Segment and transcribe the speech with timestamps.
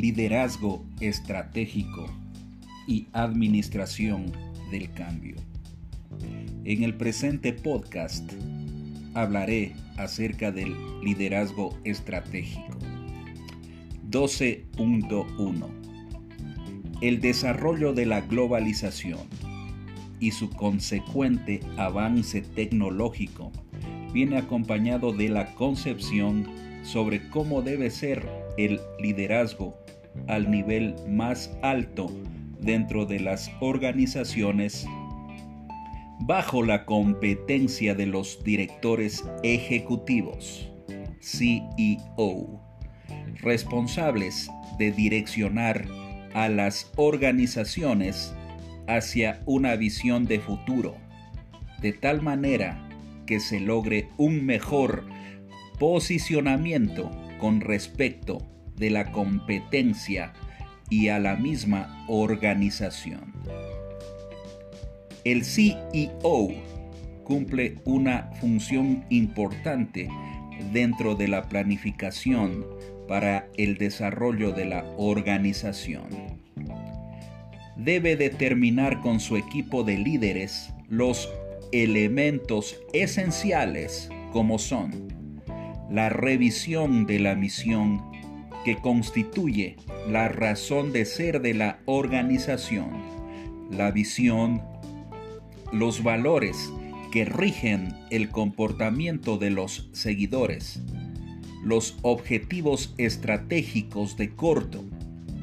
[0.00, 2.06] liderazgo estratégico
[2.86, 4.32] y administración
[4.70, 5.36] del cambio.
[6.64, 8.32] En el presente podcast
[9.12, 12.78] hablaré acerca del liderazgo estratégico.
[14.10, 15.66] 12.1
[17.02, 19.28] El desarrollo de la globalización
[20.18, 23.52] y su consecuente avance tecnológico
[24.14, 26.46] viene acompañado de la concepción
[26.84, 28.26] sobre cómo debe ser
[28.56, 29.79] el liderazgo
[30.26, 32.10] al nivel más alto
[32.60, 34.86] dentro de las organizaciones
[36.20, 40.70] bajo la competencia de los directores ejecutivos,
[41.20, 42.60] CEO,
[43.40, 45.86] responsables de direccionar
[46.34, 48.34] a las organizaciones
[48.86, 50.96] hacia una visión de futuro,
[51.80, 52.88] de tal manera
[53.26, 55.06] que se logre un mejor
[55.78, 58.46] posicionamiento con respecto
[58.80, 60.32] de la competencia
[60.88, 63.32] y a la misma organización.
[65.22, 66.48] El CEO
[67.22, 70.08] cumple una función importante
[70.72, 72.66] dentro de la planificación
[73.06, 76.08] para el desarrollo de la organización.
[77.76, 81.30] Debe determinar con su equipo de líderes los
[81.72, 85.08] elementos esenciales como son
[85.90, 88.09] la revisión de la misión
[88.64, 89.76] que constituye
[90.08, 92.90] la razón de ser de la organización,
[93.70, 94.62] la visión,
[95.72, 96.72] los valores
[97.10, 100.80] que rigen el comportamiento de los seguidores,
[101.64, 104.84] los objetivos estratégicos de corto,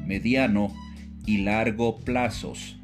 [0.06, 0.74] mediano
[1.26, 2.78] y largo plazos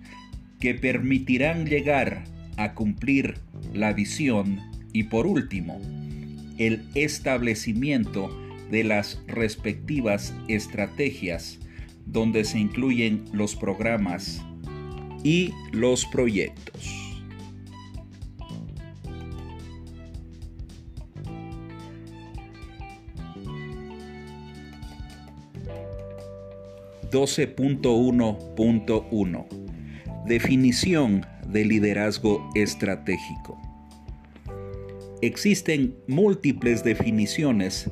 [0.60, 2.24] que permitirán llegar
[2.56, 3.38] a cumplir
[3.72, 4.60] la visión
[4.92, 5.80] y por último,
[6.58, 11.59] el establecimiento de las respectivas estrategias
[12.07, 14.42] donde se incluyen los programas
[15.23, 17.01] y los proyectos.
[27.11, 29.47] .1.1
[30.27, 33.58] Definición de liderazgo estratégico.
[35.23, 37.89] Existen múltiples definiciones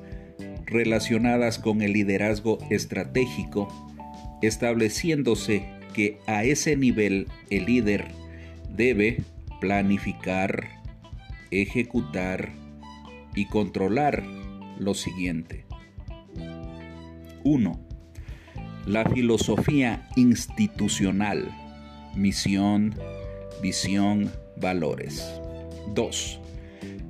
[0.73, 3.69] relacionadas con el liderazgo estratégico,
[4.43, 8.09] estableciéndose que a ese nivel el líder
[8.75, 9.23] debe
[9.61, 10.69] planificar,
[11.51, 12.51] ejecutar
[13.35, 14.25] y controlar
[14.79, 15.65] lo siguiente.
[17.45, 17.81] 1.
[18.87, 21.51] La filosofía institucional,
[22.17, 22.95] misión,
[23.63, 25.25] visión, valores.
[25.95, 26.41] 2.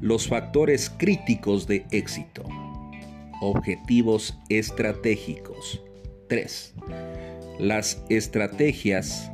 [0.00, 2.44] Los factores críticos de éxito.
[3.44, 5.82] Objetivos estratégicos.
[6.28, 6.74] 3.
[7.58, 9.32] Las estrategias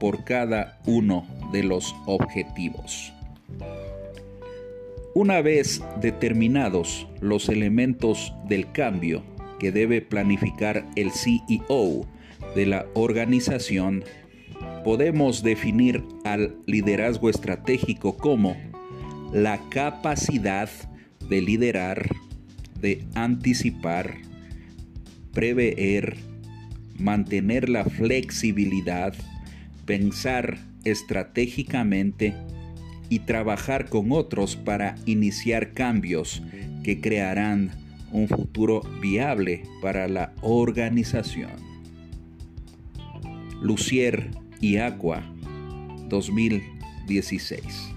[0.00, 3.12] por cada uno de los objetivos.
[5.14, 9.22] Una vez determinados los elementos del cambio
[9.60, 12.08] que debe planificar el CEO
[12.56, 14.02] de la organización,
[14.82, 18.56] podemos definir al liderazgo estratégico como
[19.32, 20.68] la capacidad
[21.28, 22.08] de liderar
[22.84, 24.18] de anticipar,
[25.32, 26.18] prever,
[26.98, 29.14] mantener la flexibilidad,
[29.86, 32.34] pensar estratégicamente
[33.08, 36.42] y trabajar con otros para iniciar cambios
[36.82, 37.70] que crearán
[38.12, 41.52] un futuro viable para la organización.
[43.62, 44.28] Lucier
[44.60, 45.24] y Aqua
[46.10, 47.93] 2016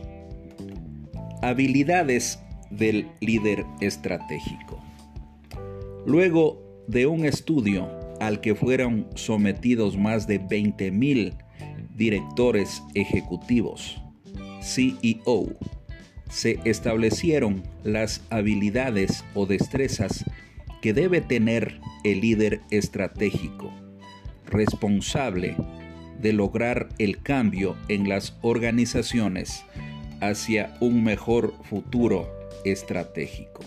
[1.41, 4.81] Habilidades del líder estratégico.
[6.05, 7.89] Luego de un estudio
[8.19, 11.35] al que fueron sometidos más de 20.000
[11.95, 14.01] directores ejecutivos,
[14.61, 15.47] CEO,
[16.29, 20.23] se establecieron las habilidades o destrezas
[20.81, 23.71] que debe tener el líder estratégico,
[24.45, 25.55] responsable
[26.23, 29.63] de lograr el cambio en las organizaciones
[30.21, 32.27] hacia un mejor futuro
[32.63, 33.61] estratégico.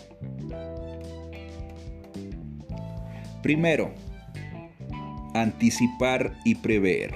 [3.43, 3.93] Primero,
[5.35, 7.15] anticipar y prever.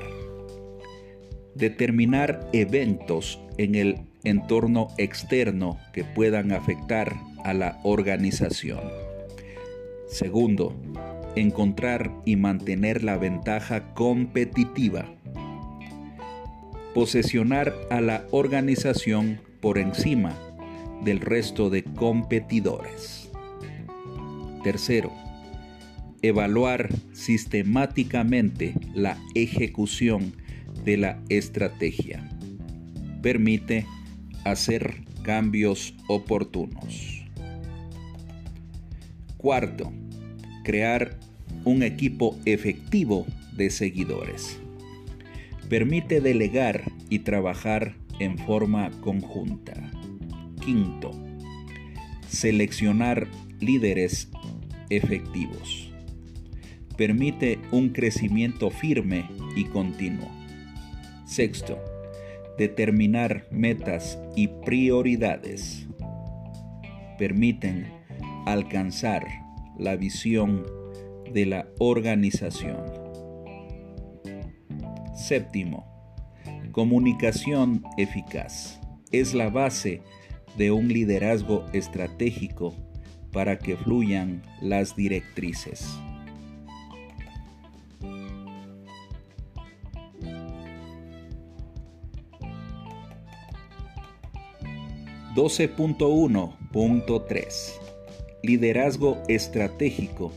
[1.55, 8.81] Determinar eventos en el entorno externo que puedan afectar a la organización.
[10.07, 10.77] Segundo,
[11.35, 15.07] encontrar y mantener la ventaja competitiva
[16.95, 20.37] posesionar a la organización por encima
[21.05, 23.31] del resto de competidores.
[24.63, 25.13] Tercero,
[26.23, 30.35] evaluar sistemáticamente la ejecución
[30.85, 32.29] de la estrategia.
[33.23, 33.87] Permite
[34.45, 37.23] hacer cambios oportunos.
[39.37, 39.93] Cuarto,
[40.65, 41.19] crear
[41.65, 43.27] un equipo efectivo
[43.57, 44.59] de seguidores.
[45.71, 49.73] Permite delegar y trabajar en forma conjunta.
[50.65, 51.13] Quinto,
[52.27, 53.29] seleccionar
[53.61, 54.33] líderes
[54.89, 55.93] efectivos.
[56.97, 60.29] Permite un crecimiento firme y continuo.
[61.25, 61.79] Sexto,
[62.59, 65.87] determinar metas y prioridades.
[67.17, 67.87] Permiten
[68.45, 69.25] alcanzar
[69.79, 70.67] la visión
[71.33, 73.00] de la organización.
[75.21, 75.85] Séptimo,
[76.73, 78.81] comunicación eficaz.
[79.13, 80.01] Es la base
[80.57, 82.75] de un liderazgo estratégico
[83.31, 86.01] para que fluyan las directrices.
[95.35, 97.73] 12.1.3
[98.43, 100.33] Liderazgo estratégico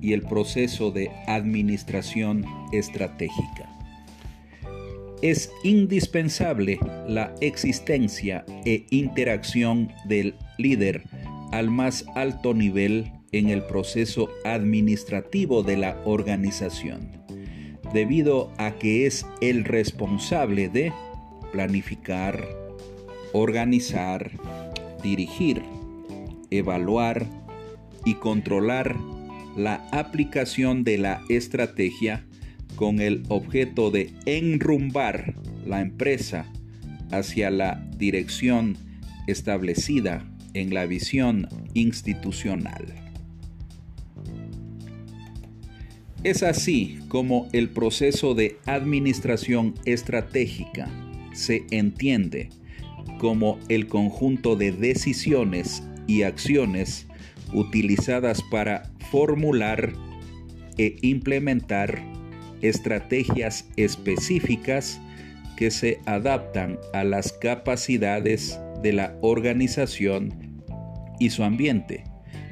[0.00, 3.79] y el proceso de administración estratégica.
[5.22, 11.02] Es indispensable la existencia e interacción del líder
[11.52, 17.10] al más alto nivel en el proceso administrativo de la organización,
[17.92, 20.92] debido a que es el responsable de
[21.52, 22.42] planificar,
[23.32, 24.30] organizar,
[25.02, 25.62] dirigir,
[26.50, 27.26] evaluar
[28.06, 28.96] y controlar
[29.56, 32.24] la aplicación de la estrategia
[32.80, 35.34] con el objeto de enrumbar
[35.66, 36.50] la empresa
[37.12, 38.78] hacia la dirección
[39.26, 42.86] establecida en la visión institucional.
[46.24, 50.88] Es así como el proceso de administración estratégica
[51.34, 52.48] se entiende
[53.18, 57.06] como el conjunto de decisiones y acciones
[57.52, 59.92] utilizadas para formular
[60.78, 62.19] e implementar
[62.62, 65.00] estrategias específicas
[65.56, 70.62] que se adaptan a las capacidades de la organización
[71.18, 72.04] y su ambiente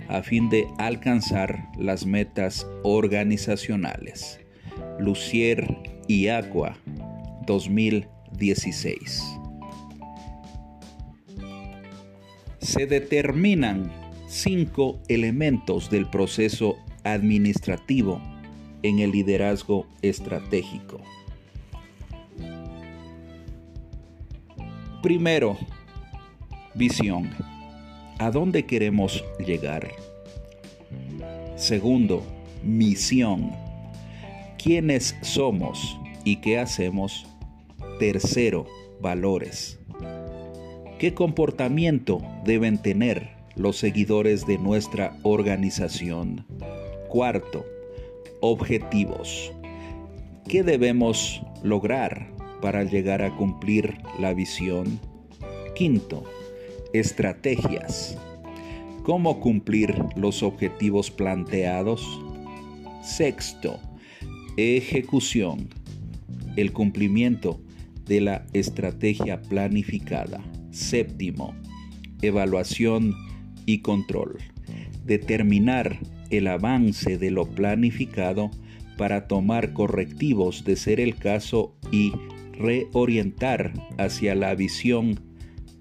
[0.09, 4.41] a fin de alcanzar las metas organizacionales.
[4.99, 5.77] Lucier
[6.07, 6.77] y Aqua
[7.47, 9.23] 2016
[12.59, 13.91] se determinan
[14.29, 18.21] cinco elementos del proceso administrativo
[18.83, 21.01] en el liderazgo estratégico.
[25.03, 25.57] Primero,
[26.75, 27.31] visión.
[28.19, 29.89] ¿A dónde queremos llegar?
[31.57, 32.25] Segundo,
[32.65, 33.53] misión.
[34.63, 37.27] ¿Quiénes somos y qué hacemos?
[37.99, 38.67] Tercero,
[39.01, 39.79] valores.
[40.99, 46.45] ¿Qué comportamiento deben tener los seguidores de nuestra organización?
[47.09, 47.65] Cuarto,
[48.41, 49.53] objetivos.
[50.49, 54.99] ¿Qué debemos lograr para llegar a cumplir la visión?
[55.75, 56.25] Quinto,
[56.93, 58.17] estrategias.
[59.03, 62.07] ¿Cómo cumplir los objetivos planteados?
[63.03, 63.79] Sexto,
[64.57, 65.69] ejecución.
[66.57, 67.61] El cumplimiento
[68.07, 70.43] de la estrategia planificada.
[70.71, 71.55] Séptimo,
[72.23, 73.15] evaluación
[73.67, 74.39] y control.
[75.09, 75.99] Determinar
[76.31, 78.51] el avance de lo planificado
[78.97, 82.13] para tomar correctivos de ser el caso y
[82.53, 85.19] reorientar hacia la visión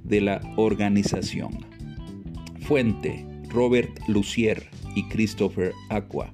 [0.03, 1.65] de la organización.
[2.61, 6.33] Fuente Robert Lucier y Christopher Aqua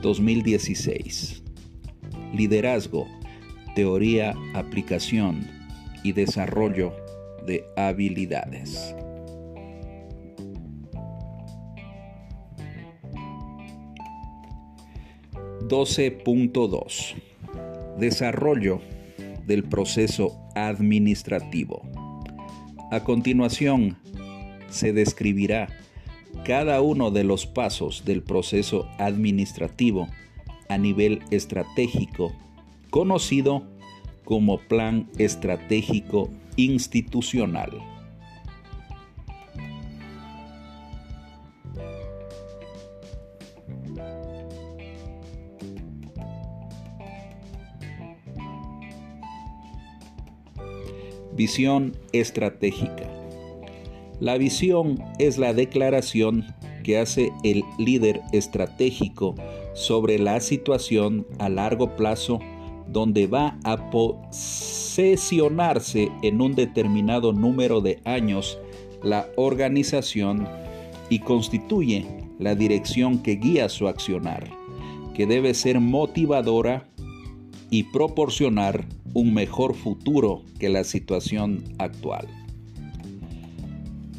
[0.00, 1.42] 2016
[2.32, 3.06] Liderazgo,
[3.74, 5.46] Teoría, Aplicación
[6.02, 6.92] y Desarrollo
[7.46, 8.94] de habilidades.
[15.68, 17.14] ...12.2...
[17.98, 18.80] Desarrollo
[19.46, 21.82] del proceso administrativo.
[22.90, 23.96] A continuación,
[24.68, 25.68] se describirá
[26.44, 30.08] cada uno de los pasos del proceso administrativo
[30.68, 32.32] a nivel estratégico,
[32.90, 33.64] conocido
[34.24, 37.95] como Plan Estratégico institucional.
[51.36, 53.08] Visión estratégica.
[54.20, 56.46] La visión es la declaración
[56.82, 59.34] que hace el líder estratégico
[59.74, 62.40] sobre la situación a largo plazo
[62.88, 68.58] donde va a posesionarse en un determinado número de años
[69.02, 70.48] la organización
[71.10, 72.06] y constituye
[72.38, 74.48] la dirección que guía su accionar,
[75.14, 76.88] que debe ser motivadora
[77.68, 82.28] y proporcionar un mejor futuro que la situación actual.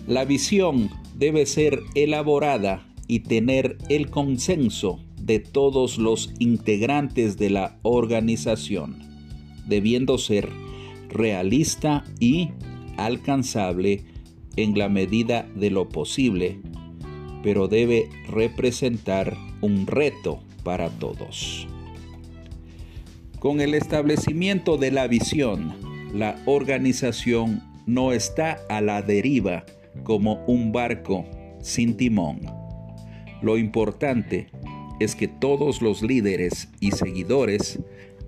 [0.07, 7.77] La visión debe ser elaborada y tener el consenso de todos los integrantes de la
[7.83, 8.97] organización,
[9.67, 10.49] debiendo ser
[11.09, 12.49] realista y
[12.97, 14.03] alcanzable
[14.55, 16.59] en la medida de lo posible,
[17.43, 21.67] pero debe representar un reto para todos.
[23.39, 25.75] Con el establecimiento de la visión,
[26.11, 29.63] la organización no está a la deriva
[30.03, 31.23] como un barco
[31.61, 32.41] sin timón.
[33.43, 34.47] Lo importante
[34.99, 37.79] es que todos los líderes y seguidores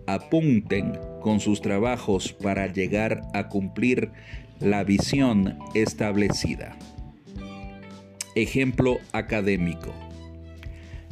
[0.06, 4.12] apunten con sus trabajos para llegar a cumplir
[4.60, 6.78] la visión establecida.
[8.36, 9.92] Ejemplo académico.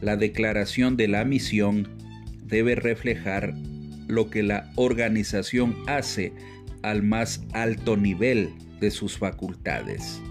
[0.01, 1.87] la declaración de la misión
[2.43, 3.53] debe reflejar
[4.07, 6.33] lo que la organización hace
[6.83, 10.21] al más alto nivel de sus facultades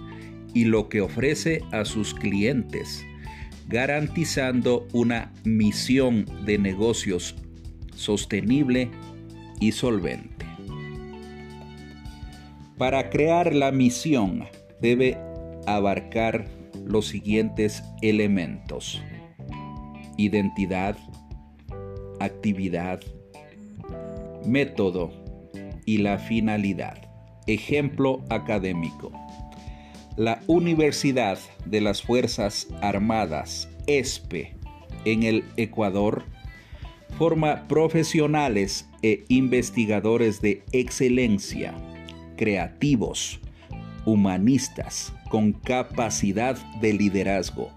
[0.53, 3.05] y lo que ofrece a sus clientes,
[3.69, 7.35] garantizando una misión de negocios
[7.97, 8.91] sostenible
[9.61, 10.47] y solvente.
[12.79, 14.45] Para crear la misión
[14.81, 15.19] debe
[15.67, 16.47] abarcar
[16.87, 19.03] los siguientes elementos.
[20.17, 20.97] Identidad,
[22.21, 23.01] actividad,
[24.47, 25.25] método,
[25.87, 27.11] y la finalidad.
[27.47, 29.13] Ejemplo académico.
[30.17, 34.57] La Universidad de las Fuerzas Armadas, ESPE,
[35.05, 36.25] en el Ecuador,
[37.19, 41.75] forma profesionales e investigadores de excelencia,
[42.37, 43.41] creativos,
[44.07, 47.71] humanistas, con capacidad de liderazgo,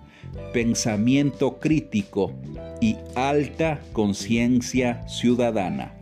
[0.54, 2.34] pensamiento crítico
[2.82, 5.98] y alta conciencia ciudadana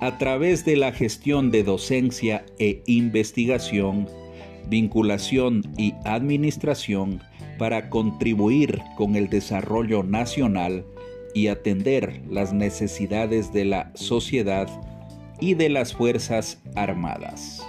[0.00, 4.06] a través de la gestión de docencia e investigación,
[4.68, 7.22] vinculación y administración
[7.58, 10.84] para contribuir con el desarrollo nacional
[11.34, 14.68] y atender las necesidades de la sociedad
[15.40, 17.65] y de las Fuerzas Armadas.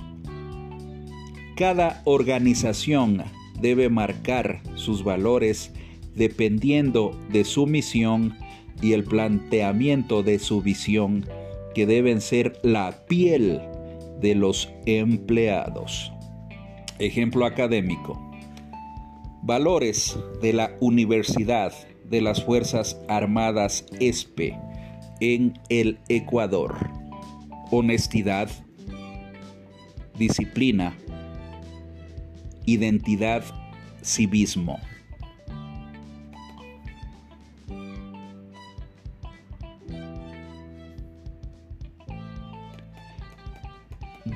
[1.55, 3.24] Cada organización
[3.62, 5.72] debe marcar sus valores
[6.15, 8.36] dependiendo de su misión
[8.81, 11.25] y el planteamiento de su visión,
[11.75, 13.62] que deben ser la piel
[14.19, 16.12] de los empleados.
[17.00, 18.19] Ejemplo académico.
[19.43, 21.74] Valores de la Universidad
[22.05, 24.57] de las Fuerzas Armadas ESPE
[25.19, 26.75] en el Ecuador.
[27.72, 28.50] Honestidad,
[30.17, 30.95] disciplina,
[32.65, 33.43] identidad
[34.01, 34.79] civismo.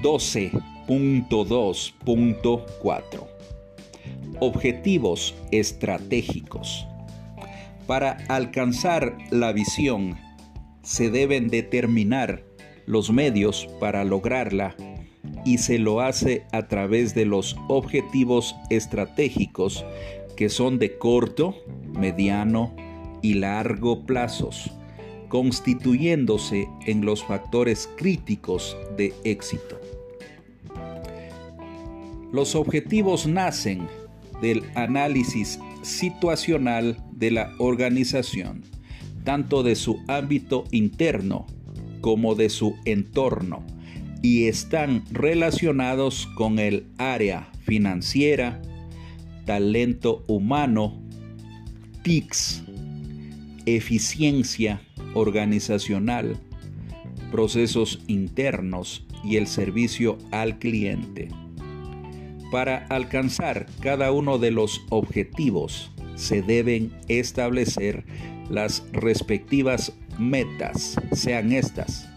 [0.01, 0.51] Doce.
[0.87, 3.27] 2.4
[4.39, 6.87] Objetivos estratégicos.
[7.85, 10.17] Para alcanzar la visión,
[10.81, 12.43] se deben determinar
[12.85, 14.75] los medios para lograrla
[15.47, 19.85] y se lo hace a través de los objetivos estratégicos
[20.35, 21.55] que son de corto,
[21.93, 22.75] mediano
[23.21, 24.69] y largo plazos,
[25.29, 29.79] constituyéndose en los factores críticos de éxito.
[32.33, 33.87] Los objetivos nacen
[34.41, 38.63] del análisis situacional de la organización,
[39.23, 41.47] tanto de su ámbito interno
[42.01, 43.63] como de su entorno,
[44.21, 48.61] y están relacionados con el área financiera,
[49.45, 51.01] talento humano,
[52.03, 52.63] TICS,
[53.65, 54.81] eficiencia
[55.13, 56.37] organizacional,
[57.31, 61.29] procesos internos y el servicio al cliente.
[62.51, 68.05] Para alcanzar cada uno de los objetivos se deben establecer
[68.49, 72.09] las respectivas metas, sean estas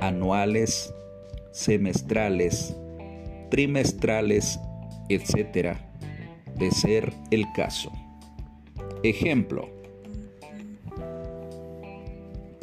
[0.00, 0.92] anuales,
[1.54, 2.76] semestrales,
[3.48, 4.58] trimestrales,
[5.08, 5.76] etc.,
[6.58, 7.92] de ser el caso.
[9.04, 9.70] Ejemplo.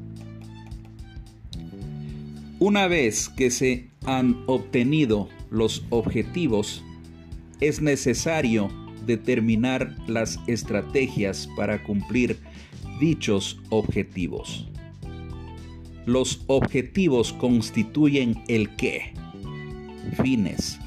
[2.60, 6.84] Una vez que se han obtenido los objetivos,
[7.62, 8.70] es necesario
[9.06, 12.40] determinar las estrategias para cumplir
[13.00, 14.68] dichos objetivos.
[16.08, 19.14] Los objetivos constituyen el qué,
[20.24, 20.80] fines,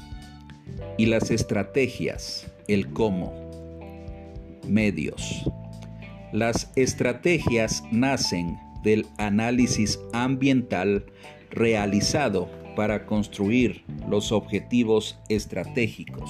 [0.97, 3.33] y las estrategias, el cómo,
[4.67, 5.49] medios.
[6.33, 11.05] Las estrategias nacen del análisis ambiental
[11.51, 16.29] realizado para construir los objetivos estratégicos.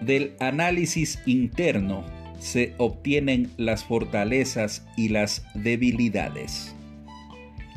[0.00, 2.04] Del análisis interno
[2.38, 6.76] se obtienen las fortalezas y las debilidades.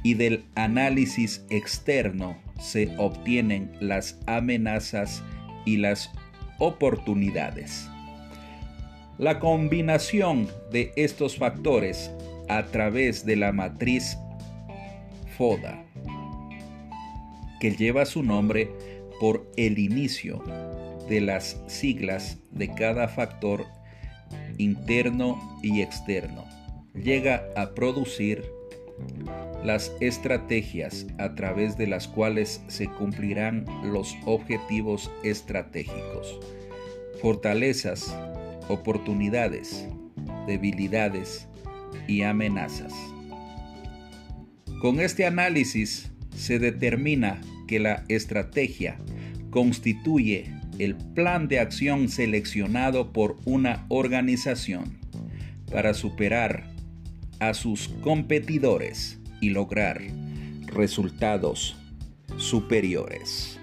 [0.03, 5.23] Y del análisis externo se obtienen las amenazas
[5.65, 6.12] y las
[6.60, 7.89] oportunidades.
[9.17, 12.12] La combinación de estos factores
[12.47, 14.19] a través de la matriz
[15.36, 15.84] FODA,
[17.62, 18.71] que lleva su nombre
[19.19, 20.43] por el inicio
[21.08, 23.67] de las siglas de cada factor
[24.58, 26.45] interno y externo,
[26.95, 28.43] llega a producir
[29.63, 36.39] las estrategias a través de las cuales se cumplirán los objetivos estratégicos,
[37.21, 38.17] fortalezas
[38.69, 39.88] oportunidades,
[40.47, 41.47] debilidades
[42.08, 42.93] y amenazas.
[44.82, 48.98] Con este análisis se determina que la estrategia
[49.50, 54.98] constituye el plan de acción seleccionado por una organización
[55.72, 56.72] para superar
[57.39, 60.02] a sus competidores y lograr
[60.67, 61.76] resultados
[62.38, 63.60] superiores.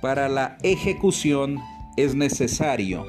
[0.01, 1.59] Para la ejecución
[1.95, 3.05] es necesario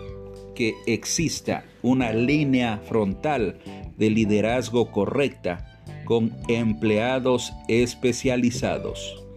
[0.55, 3.59] que exista una línea frontal
[3.97, 9.28] de liderazgo correcta con empleados especializados,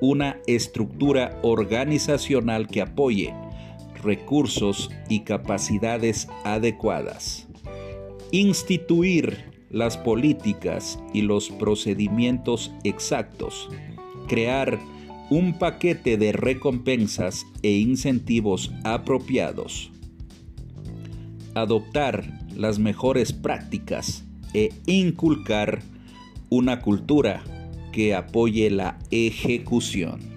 [0.00, 3.34] una estructura organizacional que apoye
[4.02, 7.46] recursos y capacidades adecuadas,
[8.32, 13.68] instituir las políticas y los procedimientos exactos,
[14.26, 14.78] crear
[15.30, 19.92] un paquete de recompensas e incentivos apropiados,
[21.54, 25.82] adoptar las mejores prácticas e inculcar
[26.48, 27.44] una cultura
[27.92, 30.30] que apoye la ejecución.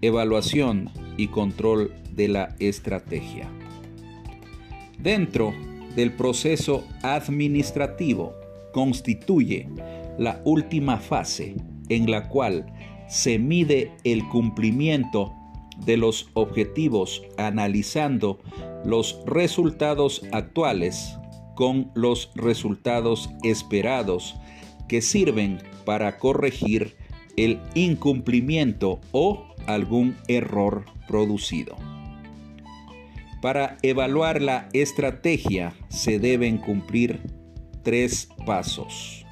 [0.00, 3.48] Evaluación y control de la estrategia.
[4.98, 5.54] Dentro
[5.94, 8.34] del proceso administrativo
[8.72, 9.68] constituye
[10.18, 11.54] la última fase
[11.88, 12.66] en la cual
[13.08, 15.34] se mide el cumplimiento
[15.84, 18.40] de los objetivos analizando
[18.84, 21.16] los resultados actuales
[21.54, 24.36] con los resultados esperados
[24.88, 26.96] que sirven para corregir
[27.36, 31.76] el incumplimiento o algún error producido.
[33.40, 37.20] Para evaluar la estrategia se deben cumplir
[37.84, 39.24] tres pasos.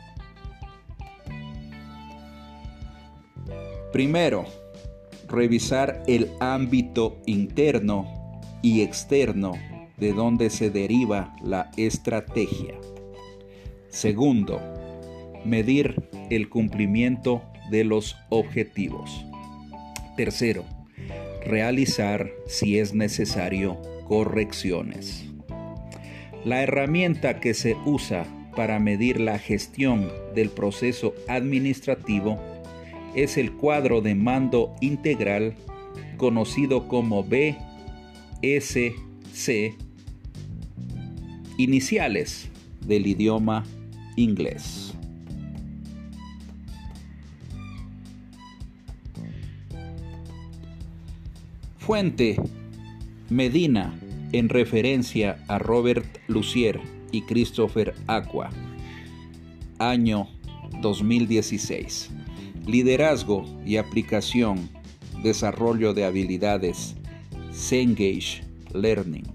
[3.97, 4.45] Primero,
[5.27, 9.53] revisar el ámbito interno y externo
[9.97, 12.75] de donde se deriva la estrategia.
[13.89, 14.61] Segundo,
[15.47, 19.25] medir el cumplimiento de los objetivos.
[20.15, 20.67] Tercero,
[21.47, 25.25] realizar, si es necesario, correcciones.
[26.45, 32.39] La herramienta que se usa para medir la gestión del proceso administrativo
[33.17, 35.57] es el cuadro de mando integral
[36.19, 37.57] conocido como BSC,
[41.57, 42.49] iniciales
[42.87, 43.65] del idioma
[44.17, 44.95] inglés.
[51.79, 52.37] Fuente
[53.31, 53.99] Medina
[54.33, 56.81] en referencia a Robert Lucier
[57.13, 58.51] y Christopher Aqua.
[59.79, 60.29] Año
[60.83, 62.16] 2016.
[62.67, 64.69] Liderazgo y aplicación,
[65.23, 66.97] desarrollo de habilidades,
[67.53, 68.43] Cengage
[68.75, 69.33] Learning.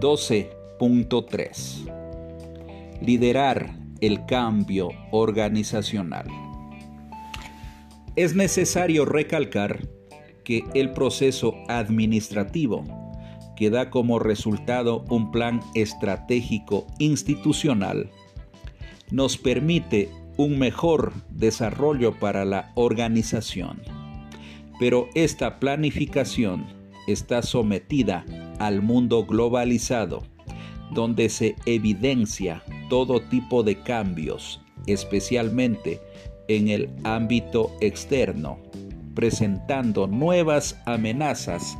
[0.00, 6.26] 12.3 Liderar el cambio organizacional.
[8.14, 9.88] Es necesario recalcar
[10.44, 12.84] que el proceso administrativo
[13.56, 18.12] que da como resultado un plan estratégico institucional
[19.10, 23.80] nos permite un mejor desarrollo para la organización.
[24.78, 26.66] Pero esta planificación
[27.08, 28.24] está sometida
[28.58, 30.22] al mundo globalizado,
[30.92, 36.00] donde se evidencia todo tipo de cambios, especialmente
[36.48, 38.58] en el ámbito externo,
[39.14, 41.76] presentando nuevas amenazas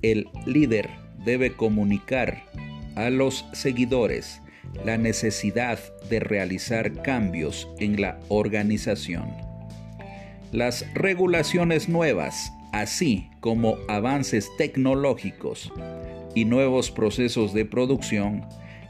[0.02, 0.90] el líder
[1.24, 2.44] debe comunicar
[2.94, 4.40] a los seguidores
[4.84, 5.78] la necesidad
[6.08, 9.28] de realizar cambios en la organización.
[10.52, 15.72] Las regulaciones nuevas así como avances tecnológicos
[16.34, 18.44] y nuevos procesos de producción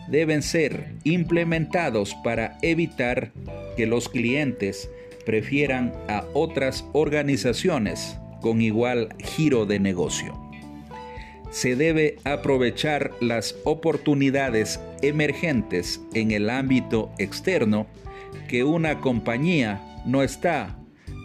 [0.09, 3.33] deben ser implementados para evitar
[3.77, 4.91] que los clientes
[5.25, 10.46] prefieran a otras organizaciones con igual giro de negocio.
[11.51, 17.87] Se debe aprovechar las oportunidades emergentes en el ámbito externo
[18.49, 20.77] que una compañía no está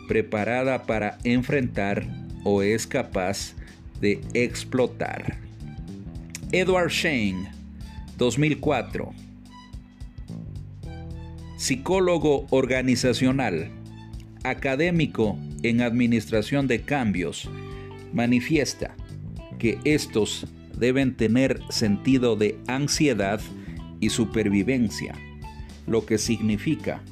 [0.08, 2.06] preparada para enfrentar
[2.44, 3.56] o es capaz
[4.00, 5.38] de explotar.
[6.52, 7.50] Edward Shane,
[8.18, 9.14] 2004.
[11.56, 13.70] Psicólogo organizacional,
[14.44, 17.50] académico en administración de cambios,
[18.14, 18.96] manifiesta
[19.62, 23.40] que estos deben tener sentido de ansiedad
[24.00, 25.14] y supervivencia,
[25.86, 27.04] lo que significa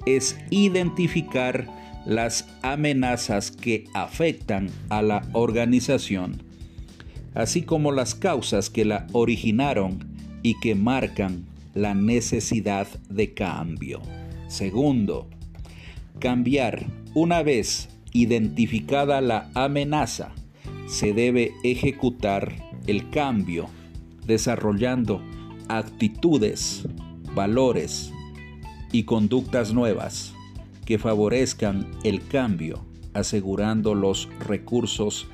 [0.06, 1.68] Es identificar
[2.06, 6.44] las amenazas que afectan a la organización,
[7.34, 10.00] así como las causas que la originaron
[10.42, 14.02] y que marcan la necesidad de cambio.
[14.48, 15.28] Segundo,
[16.20, 20.32] cambiar una vez identificada la amenaza.
[20.88, 22.54] Se debe ejecutar
[22.86, 23.70] el cambio
[24.28, 25.22] desarrollando
[25.70, 26.88] actitudes,
[27.34, 28.12] valores
[28.92, 30.33] y conductas nuevas
[30.86, 35.28] que favorezcan el cambio, asegurando los recursos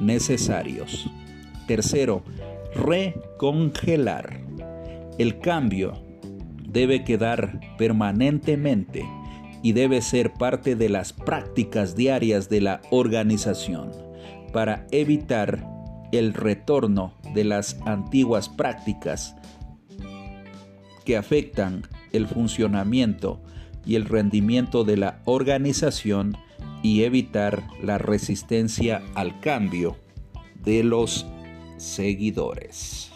[0.00, 1.10] necesarios.
[1.66, 2.22] Tercero,
[2.74, 4.40] recongelar.
[5.18, 6.02] El cambio
[6.68, 9.08] debe quedar permanentemente
[9.62, 13.92] y debe ser parte de las prácticas diarias de la organización
[14.52, 15.66] para evitar
[16.12, 19.34] el retorno de las antiguas prácticas
[21.04, 23.42] que afectan el funcionamiento
[23.86, 26.36] y el rendimiento de la organización
[26.82, 29.96] y evitar la resistencia al cambio
[30.64, 31.26] de los
[31.76, 33.14] seguidores.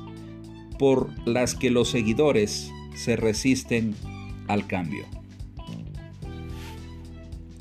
[0.78, 3.96] por las que los seguidores se resisten
[4.48, 5.06] al cambio.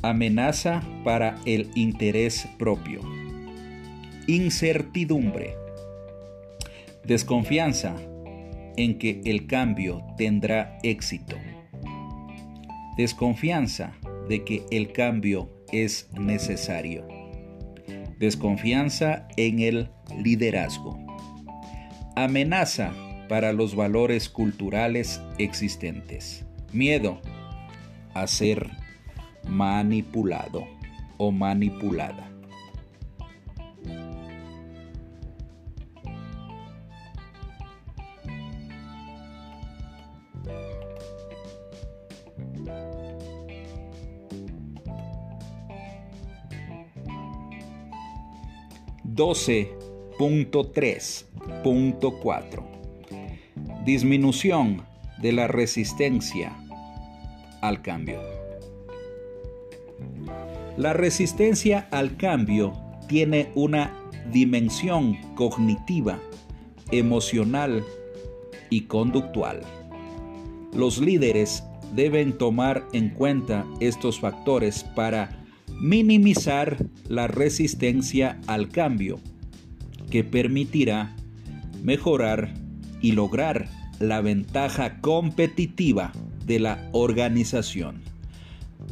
[0.02, 3.00] Amenaza para el interés propio.
[4.26, 5.59] Incertidumbre.
[7.04, 7.96] Desconfianza
[8.76, 11.36] en que el cambio tendrá éxito.
[12.96, 13.92] Desconfianza
[14.28, 17.06] de que el cambio es necesario.
[18.18, 19.90] Desconfianza en el
[20.22, 20.98] liderazgo.
[22.16, 22.92] Amenaza
[23.28, 26.44] para los valores culturales existentes.
[26.72, 27.20] Miedo
[28.12, 28.68] a ser
[29.48, 30.66] manipulado
[31.16, 32.29] o manipulada.
[49.20, 49.68] Doce
[50.16, 51.28] punto tres
[51.62, 52.66] punto cuatro
[53.84, 54.86] disminución
[55.20, 56.56] de la resistencia
[57.60, 58.18] al cambio.
[60.78, 62.72] La resistencia al cambio
[63.08, 63.94] tiene una
[64.32, 66.18] dimensión cognitiva,
[66.90, 67.84] emocional
[68.70, 69.60] y conductual.
[70.72, 71.62] Los líderes
[71.94, 75.39] deben tomar en cuenta estos factores para
[75.80, 76.76] minimizar
[77.08, 79.18] la resistencia al cambio,
[80.10, 81.16] que permitirá
[81.82, 82.52] mejorar
[83.00, 86.12] y lograr la ventaja competitiva
[86.44, 88.02] de la organización,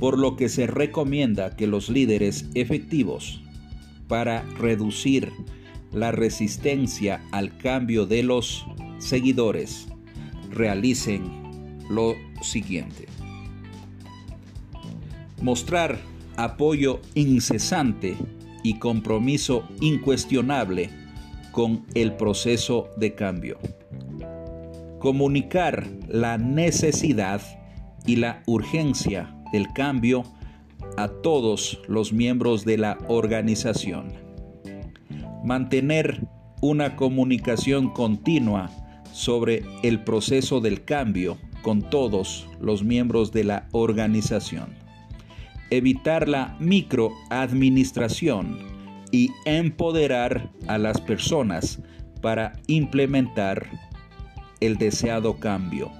[0.01, 3.42] por lo que se recomienda que los líderes efectivos
[4.07, 5.31] para reducir
[5.92, 8.64] la resistencia al cambio de los
[8.98, 9.88] seguidores
[10.51, 13.07] realicen lo siguiente.
[15.42, 15.98] Mostrar
[16.38, 18.16] apoyo incesante
[18.62, 20.88] y compromiso incuestionable
[21.53, 23.59] con el proceso de cambio
[24.98, 27.40] comunicar la necesidad
[28.07, 30.24] y la urgencia del cambio
[30.96, 34.12] a todos los miembros de la organización.
[35.44, 36.27] Mantener
[36.61, 38.70] una comunicación continua
[39.12, 44.88] sobre el proceso del cambio con todos los miembros de la organización.
[45.70, 48.59] Evitar la microadministración
[49.11, 51.81] y empoderar a las personas
[52.20, 53.68] para implementar
[54.61, 55.90] el deseado cambio.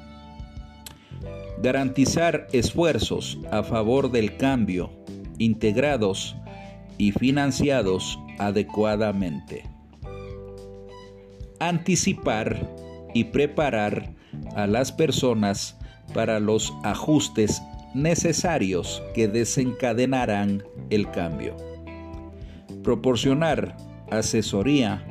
[1.63, 4.91] Garantizar esfuerzos a favor del cambio,
[5.39, 6.37] integrados
[6.99, 9.65] y financiados adecuadamente.
[11.61, 12.69] Anticipar
[13.15, 14.15] y preparar
[14.55, 15.77] a las personas
[16.15, 17.63] para los ajustes
[17.95, 21.57] necesarios que desencadenarán el cambio.
[22.83, 23.77] Proporcionar
[24.11, 25.05] asesoría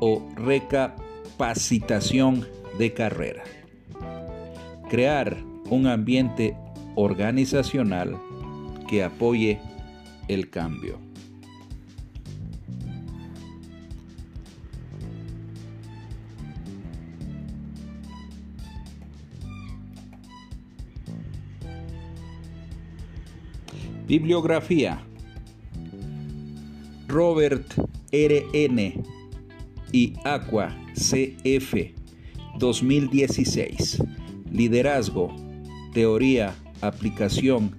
[0.00, 2.46] o recapacitación
[2.78, 3.44] de carrera.
[4.88, 5.36] Crear
[5.70, 6.56] un ambiente
[6.94, 8.20] organizacional
[8.88, 9.60] que apoye
[10.28, 11.03] el cambio.
[24.06, 25.02] Bibliografía.
[27.08, 27.66] Robert
[28.12, 29.02] R.N.
[29.92, 31.94] y Aqua C.F.
[32.58, 34.02] 2016.
[34.50, 35.34] Liderazgo,
[35.94, 37.74] teoría, aplicación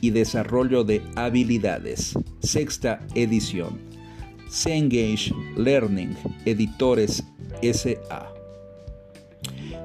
[0.00, 2.18] y desarrollo de habilidades.
[2.40, 3.78] Sexta edición.
[4.48, 7.22] Cengage Learning, Editores
[7.62, 8.32] SA.